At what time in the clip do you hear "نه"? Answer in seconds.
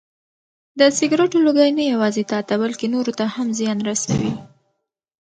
1.77-1.83